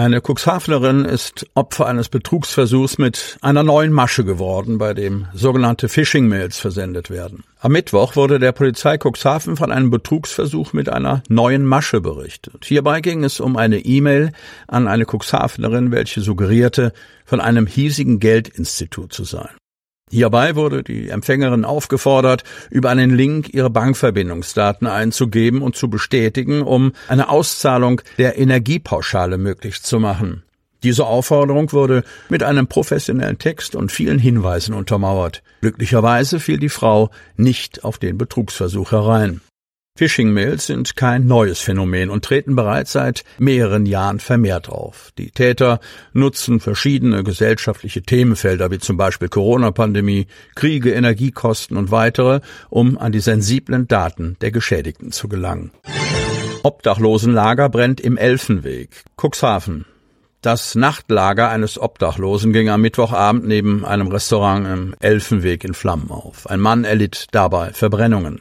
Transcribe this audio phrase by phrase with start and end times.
[0.00, 6.58] Eine Cuxhavenerin ist Opfer eines Betrugsversuchs mit einer neuen Masche geworden, bei dem sogenannte Phishing-Mails
[6.58, 7.44] versendet werden.
[7.60, 12.64] Am Mittwoch wurde der Polizei Cuxhaven von einem Betrugsversuch mit einer neuen Masche berichtet.
[12.64, 14.32] Hierbei ging es um eine E-Mail
[14.68, 16.94] an eine Cuxhavenerin, welche suggerierte,
[17.26, 19.50] von einem hiesigen Geldinstitut zu sein.
[20.10, 26.92] Hierbei wurde die Empfängerin aufgefordert, über einen Link ihre Bankverbindungsdaten einzugeben und zu bestätigen, um
[27.06, 30.42] eine Auszahlung der Energiepauschale möglich zu machen.
[30.82, 35.42] Diese Aufforderung wurde mit einem professionellen Text und vielen Hinweisen untermauert.
[35.60, 39.40] Glücklicherweise fiel die Frau nicht auf den Betrugsversuch herein.
[40.00, 45.10] Phishing-Mails sind kein neues Phänomen und treten bereits seit mehreren Jahren vermehrt auf.
[45.18, 45.78] Die Täter
[46.14, 52.40] nutzen verschiedene gesellschaftliche Themenfelder wie zum Beispiel Corona-Pandemie, Kriege, Energiekosten und weitere,
[52.70, 55.70] um an die sensiblen Daten der Geschädigten zu gelangen.
[56.62, 59.04] Obdachlosenlager brennt im Elfenweg.
[59.18, 59.84] Cuxhaven.
[60.40, 66.48] Das Nachtlager eines Obdachlosen ging am Mittwochabend neben einem Restaurant im Elfenweg in Flammen auf.
[66.48, 68.40] Ein Mann erlitt dabei Verbrennungen.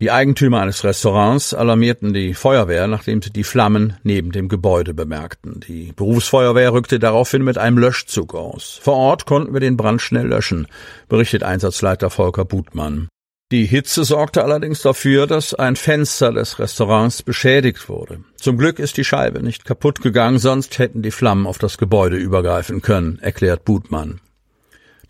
[0.00, 5.58] Die Eigentümer eines Restaurants alarmierten die Feuerwehr, nachdem sie die Flammen neben dem Gebäude bemerkten.
[5.66, 8.78] Die Berufsfeuerwehr rückte daraufhin mit einem Löschzug aus.
[8.80, 10.68] Vor Ort konnten wir den Brand schnell löschen,
[11.08, 13.08] berichtet Einsatzleiter Volker Butmann.
[13.50, 18.20] Die Hitze sorgte allerdings dafür, dass ein Fenster des Restaurants beschädigt wurde.
[18.36, 22.18] Zum Glück ist die Scheibe nicht kaputt gegangen, sonst hätten die Flammen auf das Gebäude
[22.18, 24.20] übergreifen können, erklärt Butmann.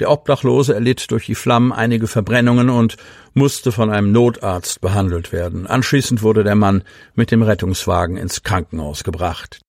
[0.00, 2.96] Der Obdachlose erlitt durch die Flammen einige Verbrennungen und
[3.34, 5.66] musste von einem Notarzt behandelt werden.
[5.66, 9.60] Anschließend wurde der Mann mit dem Rettungswagen ins Krankenhaus gebracht.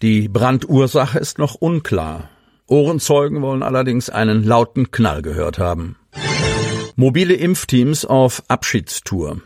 [0.00, 2.28] Die Brandursache ist noch unklar.
[2.68, 5.96] Ohrenzeugen wollen allerdings einen lauten Knall gehört haben.
[6.96, 9.40] Mobile Impfteams auf Abschiedstour.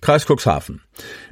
[0.00, 0.80] Kreis Cuxhaven.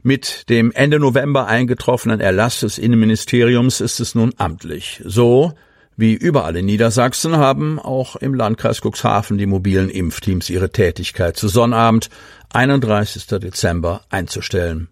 [0.02, 5.02] Mit dem Ende November eingetroffenen Erlass des Innenministeriums ist es nun amtlich.
[5.04, 5.54] So
[5.98, 11.48] wie überall in Niedersachsen haben auch im Landkreis Cuxhaven die mobilen Impfteams ihre Tätigkeit zu
[11.48, 12.08] Sonnabend,
[12.52, 13.26] 31.
[13.26, 14.88] Dezember, einzustellen.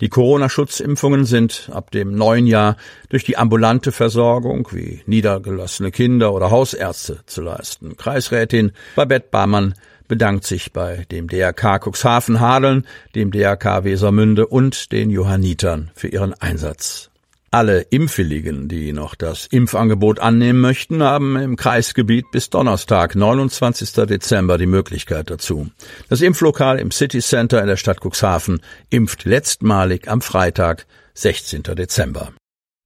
[0.00, 2.78] Die Corona-Schutzimpfungen sind ab dem neuen Jahr
[3.10, 7.98] durch die ambulante Versorgung wie niedergelassene Kinder oder Hausärzte zu leisten.
[7.98, 9.74] Kreisrätin Babette Barmann
[10.08, 16.32] bedankt sich bei dem DRK Cuxhaven Hadeln, dem DRK Wesermünde und den Johannitern für ihren
[16.32, 17.10] Einsatz.
[17.54, 23.92] Alle Impfwilligen, die noch das Impfangebot annehmen möchten, haben im Kreisgebiet bis Donnerstag, 29.
[23.92, 25.70] Dezember, die Möglichkeit dazu.
[26.08, 28.60] Das Impflokal im City Center in der Stadt Cuxhaven
[28.90, 31.62] impft letztmalig am Freitag, 16.
[31.62, 32.32] Dezember.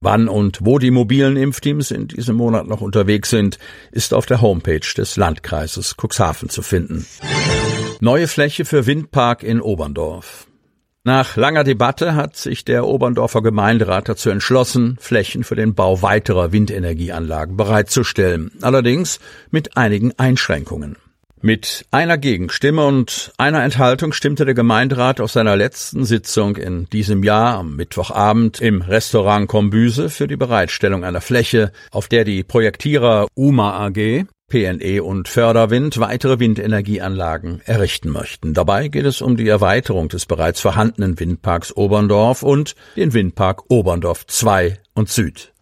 [0.01, 3.57] Wann und wo die mobilen Impfteams in diesem Monat noch unterwegs sind,
[3.91, 7.07] ist auf der Homepage des Landkreises Cuxhaven zu finden.
[8.01, 10.45] Neue Fläche für Windpark in Oberndorf.
[11.09, 16.51] Nach langer Debatte hat sich der Oberndorfer Gemeinderat dazu entschlossen, Flächen für den Bau weiterer
[16.51, 20.97] Windenergieanlagen bereitzustellen, allerdings mit einigen Einschränkungen.
[21.41, 27.23] Mit einer Gegenstimme und einer Enthaltung stimmte der Gemeinderat auf seiner letzten Sitzung in diesem
[27.23, 33.25] Jahr am Mittwochabend im Restaurant Kombüse für die Bereitstellung einer Fläche, auf der die Projektierer
[33.33, 38.53] UMA AG PNE und Förderwind weitere Windenergieanlagen errichten möchten.
[38.53, 44.25] Dabei geht es um die Erweiterung des bereits vorhandenen Windparks Oberndorf und den Windpark Oberndorf
[44.27, 45.53] 2 und Süd.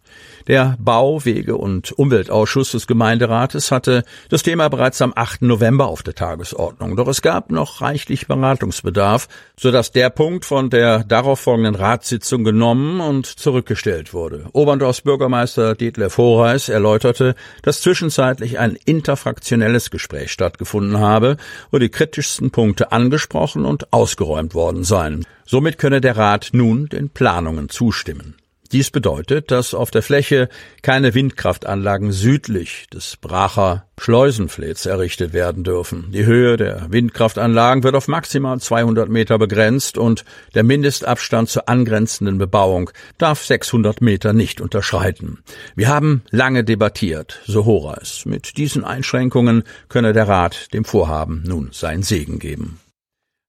[0.46, 5.42] Der Bau-, Wege- und Umweltausschuss des Gemeinderates hatte das Thema bereits am 8.
[5.42, 6.96] November auf der Tagesordnung.
[6.96, 9.28] Doch es gab noch reichlich Beratungsbedarf,
[9.58, 14.46] sodass der Punkt von der darauf folgenden Ratssitzung genommen und zurückgestellt wurde.
[14.52, 21.36] Oberndorfs Bürgermeister Detlef Horeis erläuterte, dass zwischenzeitlich ein interfraktionelles Gespräch stattgefunden habe,
[21.70, 25.24] wo die kritischsten Punkte angesprochen und ausgeräumt worden seien.
[25.44, 28.36] Somit könne der Rat nun den Planungen zustimmen.
[28.72, 30.48] Dies bedeutet, dass auf der Fläche
[30.82, 36.10] keine Windkraftanlagen südlich des Bracher Schleusenflets errichtet werden dürfen.
[36.12, 40.24] Die Höhe der Windkraftanlagen wird auf maximal 200 Meter begrenzt und
[40.54, 45.38] der Mindestabstand zur angrenzenden Bebauung darf 600 Meter nicht unterschreiten.
[45.74, 48.26] Wir haben lange debattiert, so Horace.
[48.26, 52.78] Mit diesen Einschränkungen könne der Rat dem Vorhaben nun seinen Segen geben.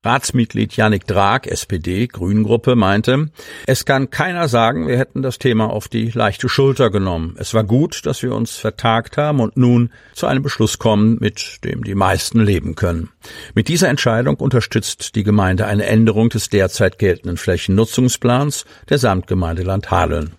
[0.02, 3.32] Ratsmitglied Yannick Drag, SPD, Grüngruppe, meinte,
[3.68, 7.36] es kann keiner sagen, wir hätten das Thema auf die leichte Schulter genommen.
[7.38, 11.66] Es war gut, dass wir uns vertagt haben und nun zu einem Beschluss kommen, mit
[11.66, 13.10] dem die meisten leben können.
[13.56, 20.39] Mit dieser Entscheidung unterstützt die Gemeinde eine Änderung des derzeit geltenden Flächennutzungsplans der Samtgemeinde Landhadeln.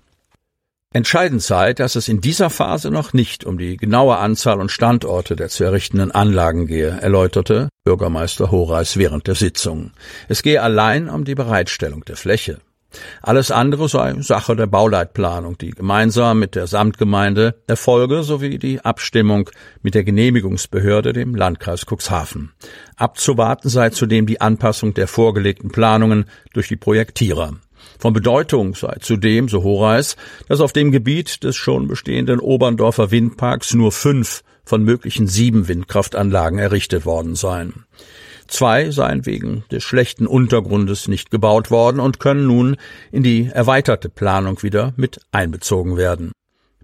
[0.93, 5.37] Entscheidend sei, dass es in dieser Phase noch nicht um die genaue Anzahl und Standorte
[5.37, 9.93] der zu errichtenden Anlagen gehe, erläuterte Bürgermeister Horeis während der Sitzung.
[10.29, 12.59] Es gehe allein um die Bereitstellung der Fläche.
[13.23, 19.49] Alles andere sei Sache der Bauleitplanung, die gemeinsam mit der Samtgemeinde erfolge, sowie die Abstimmung
[19.83, 22.51] mit der Genehmigungsbehörde, dem Landkreis Cuxhaven.
[22.97, 27.53] Abzuwarten sei zudem die Anpassung der vorgelegten Planungen durch die Projektierer.
[28.01, 30.17] Von Bedeutung sei zudem, so Horeis,
[30.49, 36.59] dass auf dem Gebiet des schon bestehenden Oberndorfer Windparks nur fünf von möglichen sieben Windkraftanlagen
[36.59, 37.85] errichtet worden seien.
[38.47, 42.79] Zwei seien wegen des schlechten Untergrundes nicht gebaut worden und können nun
[43.13, 46.33] in die erweiterte Planung wieder mit einbezogen werden.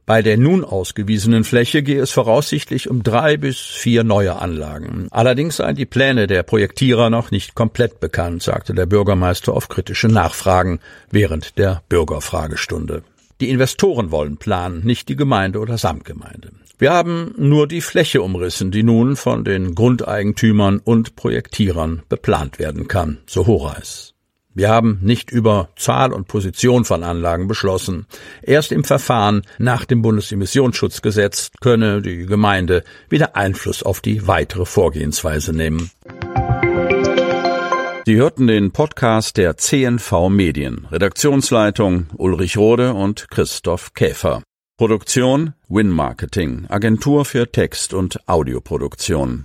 [0.06, 5.08] Bei der nun ausgewiesenen Fläche gehe es voraussichtlich um drei bis vier neue Anlagen.
[5.10, 10.06] Allerdings seien die Pläne der Projektierer noch nicht komplett bekannt, sagte der Bürgermeister auf kritische
[10.06, 10.78] Nachfragen
[11.10, 13.02] während der Bürgerfragestunde.
[13.40, 16.52] Die Investoren wollen planen, nicht die Gemeinde oder Samtgemeinde.
[16.78, 22.86] Wir haben nur die Fläche umrissen, die nun von den Grundeigentümern und Projektierern beplant werden
[22.86, 24.15] kann, so Horace.
[24.56, 28.06] Wir haben nicht über Zahl und Position von Anlagen beschlossen.
[28.40, 35.52] Erst im Verfahren nach dem Bundesemissionsschutzgesetz könne die Gemeinde wieder Einfluss auf die weitere Vorgehensweise
[35.52, 35.90] nehmen.
[38.06, 40.86] Sie hörten den Podcast der CNV Medien.
[40.90, 44.42] Redaktionsleitung Ulrich Rode und Christoph Käfer.
[44.78, 49.44] Produktion Win Marketing, Agentur für Text- und Audioproduktion.